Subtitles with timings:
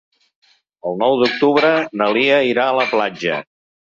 [0.91, 1.69] El nou d'octubre
[2.01, 3.37] na Lia irà a la platja.